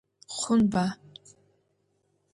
[0.37, 0.85] Хъунба?